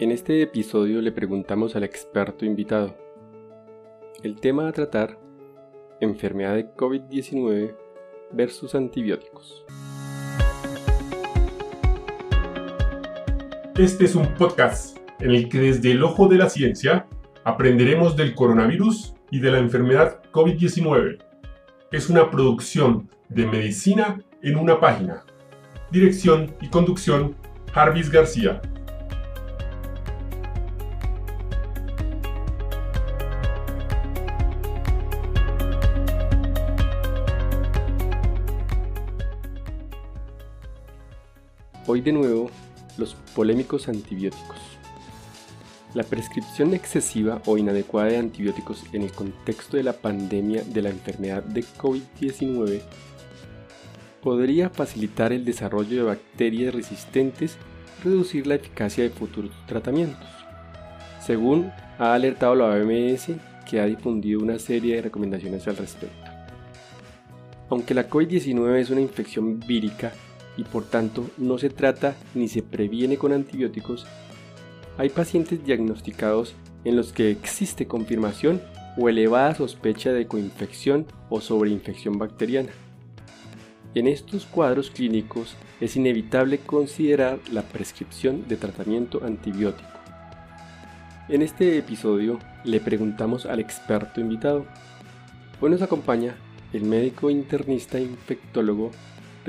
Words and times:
En 0.00 0.12
este 0.12 0.40
episodio 0.40 1.02
le 1.02 1.12
preguntamos 1.12 1.76
al 1.76 1.84
experto 1.84 2.46
invitado. 2.46 2.96
El 4.22 4.40
tema 4.40 4.66
a 4.66 4.72
tratar, 4.72 5.18
enfermedad 6.00 6.54
de 6.54 6.74
COVID-19 6.74 7.76
versus 8.32 8.74
antibióticos. 8.74 9.66
Este 13.76 14.06
es 14.06 14.14
un 14.14 14.32
podcast 14.36 14.96
en 15.18 15.32
el 15.32 15.50
que 15.50 15.58
desde 15.58 15.90
el 15.90 16.02
ojo 16.02 16.28
de 16.28 16.38
la 16.38 16.48
ciencia 16.48 17.06
aprenderemos 17.44 18.16
del 18.16 18.34
coronavirus 18.34 19.12
y 19.30 19.40
de 19.40 19.50
la 19.50 19.58
enfermedad 19.58 20.22
COVID-19. 20.32 21.18
Es 21.92 22.08
una 22.08 22.30
producción 22.30 23.10
de 23.28 23.46
medicina 23.46 24.18
en 24.40 24.56
una 24.56 24.80
página. 24.80 25.26
Dirección 25.90 26.54
y 26.62 26.68
conducción, 26.70 27.36
Jarvis 27.74 28.10
García. 28.10 28.62
Hoy 41.92 42.02
de 42.02 42.12
nuevo, 42.12 42.48
los 42.98 43.16
polémicos 43.34 43.88
antibióticos. 43.88 44.58
La 45.92 46.04
prescripción 46.04 46.72
excesiva 46.72 47.42
o 47.46 47.58
inadecuada 47.58 48.10
de 48.10 48.18
antibióticos 48.18 48.84
en 48.92 49.02
el 49.02 49.10
contexto 49.10 49.76
de 49.76 49.82
la 49.82 49.94
pandemia 49.94 50.62
de 50.62 50.82
la 50.82 50.90
enfermedad 50.90 51.42
de 51.42 51.64
COVID-19 51.64 52.80
podría 54.22 54.70
facilitar 54.70 55.32
el 55.32 55.44
desarrollo 55.44 55.96
de 55.96 56.02
bacterias 56.04 56.72
resistentes 56.72 57.56
y 57.98 58.04
reducir 58.04 58.46
la 58.46 58.54
eficacia 58.54 59.02
de 59.02 59.10
futuros 59.10 59.50
tratamientos. 59.66 60.28
Según 61.20 61.72
ha 61.98 62.14
alertado 62.14 62.54
la 62.54 62.66
OMS, 62.66 63.32
que 63.68 63.80
ha 63.80 63.86
difundido 63.86 64.38
una 64.38 64.60
serie 64.60 64.94
de 64.94 65.02
recomendaciones 65.02 65.66
al 65.66 65.76
respecto. 65.76 66.30
Aunque 67.68 67.94
la 67.94 68.08
COVID-19 68.08 68.76
es 68.76 68.90
una 68.90 69.00
infección 69.00 69.58
vírica 69.58 70.12
y 70.60 70.64
por 70.64 70.84
tanto 70.84 71.26
no 71.38 71.56
se 71.56 71.70
trata 71.70 72.14
ni 72.34 72.46
se 72.46 72.62
previene 72.62 73.16
con 73.16 73.32
antibióticos, 73.32 74.06
hay 74.98 75.08
pacientes 75.08 75.64
diagnosticados 75.64 76.54
en 76.84 76.96
los 76.96 77.14
que 77.14 77.30
existe 77.30 77.86
confirmación 77.86 78.60
o 78.98 79.08
elevada 79.08 79.54
sospecha 79.54 80.12
de 80.12 80.26
coinfección 80.26 81.06
o 81.30 81.40
sobreinfección 81.40 82.18
bacteriana. 82.18 82.68
En 83.94 84.06
estos 84.06 84.44
cuadros 84.44 84.90
clínicos 84.90 85.56
es 85.80 85.96
inevitable 85.96 86.58
considerar 86.58 87.38
la 87.50 87.62
prescripción 87.62 88.46
de 88.46 88.58
tratamiento 88.58 89.24
antibiótico. 89.24 89.88
En 91.30 91.40
este 91.40 91.78
episodio 91.78 92.38
le 92.64 92.80
preguntamos 92.80 93.46
al 93.46 93.60
experto 93.60 94.20
invitado. 94.20 94.66
Hoy 95.62 95.70
nos 95.70 95.80
acompaña 95.80 96.34
el 96.74 96.82
médico 96.84 97.30
internista 97.30 97.98
infectólogo 97.98 98.90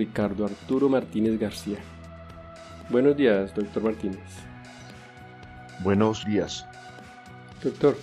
Ricardo 0.00 0.46
Arturo 0.46 0.88
Martínez 0.88 1.38
García. 1.38 1.76
Buenos 2.88 3.18
días, 3.18 3.54
doctor 3.54 3.82
Martínez. 3.82 4.18
Buenos 5.84 6.24
días. 6.24 6.64
Doctor, 7.62 7.98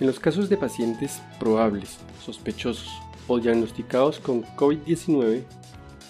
en 0.00 0.06
los 0.06 0.20
casos 0.20 0.50
de 0.50 0.58
pacientes 0.58 1.22
probables, 1.40 1.96
sospechosos 2.22 2.90
o 3.26 3.40
diagnosticados 3.40 4.20
con 4.20 4.44
COVID-19, 4.54 5.44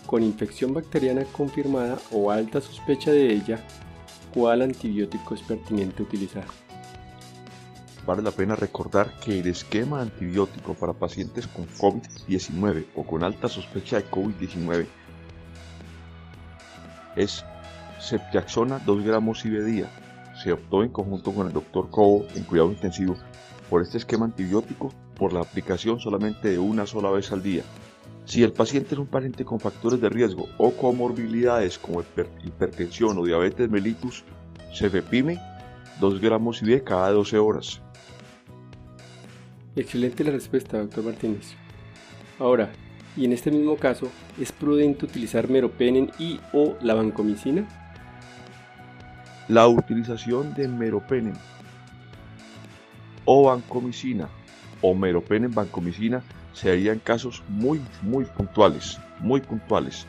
con 0.04 0.24
infección 0.24 0.74
bacteriana 0.74 1.22
confirmada 1.26 2.00
o 2.10 2.32
alta 2.32 2.60
sospecha 2.60 3.12
de 3.12 3.32
ella, 3.32 3.64
¿cuál 4.34 4.62
antibiótico 4.62 5.36
es 5.36 5.42
pertinente 5.42 6.02
utilizar? 6.02 6.46
Vale 8.06 8.20
la 8.20 8.32
pena 8.32 8.56
recordar 8.56 9.12
que 9.20 9.38
el 9.38 9.46
esquema 9.46 10.00
antibiótico 10.00 10.74
para 10.74 10.92
pacientes 10.92 11.46
con 11.46 11.68
COVID-19 11.68 12.86
o 12.96 13.04
con 13.04 13.22
alta 13.22 13.48
sospecha 13.48 13.96
de 13.96 14.10
COVID-19 14.10 14.86
es 17.14 17.44
Ceftriaxona 18.00 18.80
2 18.80 19.04
gramos 19.04 19.44
día. 19.44 19.88
Se 20.42 20.52
optó 20.52 20.82
en 20.82 20.88
conjunto 20.88 21.32
con 21.32 21.46
el 21.46 21.52
Dr. 21.52 21.90
Cobo 21.90 22.26
en 22.34 22.42
cuidado 22.42 22.72
intensivo 22.72 23.16
por 23.70 23.82
este 23.82 23.98
esquema 23.98 24.24
antibiótico 24.24 24.92
por 25.16 25.32
la 25.32 25.40
aplicación 25.40 26.00
solamente 26.00 26.48
de 26.48 26.58
una 26.58 26.86
sola 26.86 27.10
vez 27.10 27.30
al 27.30 27.42
día. 27.42 27.62
Si 28.24 28.42
el 28.42 28.52
paciente 28.52 28.94
es 28.94 28.98
un 28.98 29.06
paciente 29.06 29.44
con 29.44 29.60
factores 29.60 30.00
de 30.00 30.08
riesgo 30.08 30.48
o 30.58 30.72
comorbilidades 30.72 31.78
como 31.78 32.02
hipertensión 32.44 33.18
o 33.18 33.24
diabetes 33.24 33.70
mellitus, 33.70 34.24
cefepime 34.74 35.38
2 36.02 36.20
gramos 36.20 36.60
y 36.62 36.66
de 36.66 36.82
cada 36.82 37.12
12 37.12 37.38
horas. 37.38 37.80
Excelente 39.76 40.24
la 40.24 40.32
respuesta, 40.32 40.78
doctor 40.78 41.04
Martínez. 41.04 41.54
Ahora, 42.40 42.72
y 43.16 43.24
en 43.24 43.32
este 43.32 43.52
mismo 43.52 43.76
caso, 43.76 44.08
¿es 44.40 44.50
prudente 44.50 45.04
utilizar 45.04 45.48
meropenem 45.48 46.08
y 46.18 46.40
o 46.52 46.76
la 46.82 46.94
vancomicina? 46.94 47.68
La 49.46 49.68
utilización 49.68 50.52
de 50.54 50.66
meropenem 50.66 51.34
o 53.24 53.44
vancomicina 53.44 54.28
o 54.80 54.94
meropenem 54.96 55.54
vancomicina 55.54 56.20
se 56.52 56.72
haría 56.72 56.92
en 56.92 56.98
casos 56.98 57.44
muy, 57.48 57.80
muy 58.02 58.24
puntuales, 58.24 58.98
muy 59.20 59.40
puntuales, 59.40 60.08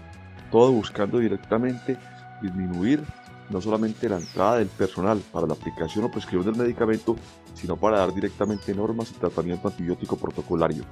todo 0.51 0.71
buscando 0.71 1.19
directamente 1.19 1.97
disminuir 2.41 3.03
no 3.49 3.61
solamente 3.61 4.09
la 4.09 4.17
entrada 4.17 4.57
del 4.57 4.67
personal 4.67 5.21
para 5.31 5.47
la 5.47 5.53
aplicación 5.53 6.05
o 6.05 6.11
prescripción 6.11 6.53
del 6.53 6.63
medicamento, 6.63 7.15
sino 7.53 7.77
para 7.77 7.99
dar 7.99 8.13
directamente 8.13 8.73
normas 8.73 9.11
y 9.11 9.13
tratamiento 9.15 9.67
antibiótico 9.67 10.17
protocolario. 10.17 10.83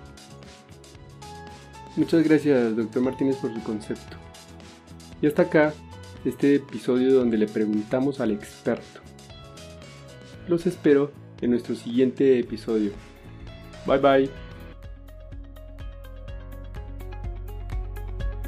Muchas 1.95 2.23
gracias, 2.23 2.75
doctor 2.75 3.01
Martínez, 3.01 3.35
por 3.37 3.53
su 3.53 3.61
concepto. 3.63 4.17
Y 5.21 5.27
hasta 5.27 5.43
acá 5.43 5.73
este 6.25 6.55
episodio 6.55 7.13
donde 7.13 7.37
le 7.37 7.47
preguntamos 7.47 8.19
al 8.19 8.31
experto. 8.31 9.01
Los 10.47 10.65
espero 10.65 11.11
en 11.41 11.51
nuestro 11.51 11.75
siguiente 11.75 12.39
episodio. 12.39 12.91
Bye 13.85 13.97
bye. 13.97 14.50